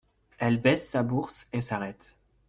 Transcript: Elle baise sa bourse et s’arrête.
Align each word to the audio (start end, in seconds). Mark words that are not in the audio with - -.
Elle 0.39 0.59
baise 0.59 0.83
sa 0.87 1.03
bourse 1.03 1.47
et 1.53 1.61
s’arrête. 1.61 2.17